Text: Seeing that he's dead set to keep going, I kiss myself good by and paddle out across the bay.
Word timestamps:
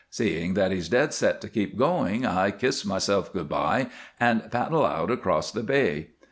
Seeing 0.09 0.55
that 0.55 0.71
he's 0.71 0.89
dead 0.89 1.13
set 1.13 1.41
to 1.41 1.47
keep 1.47 1.77
going, 1.77 2.25
I 2.25 2.49
kiss 2.49 2.83
myself 2.83 3.31
good 3.31 3.47
by 3.49 3.89
and 4.19 4.49
paddle 4.49 4.83
out 4.83 5.11
across 5.11 5.51
the 5.51 5.61
bay. 5.61 6.07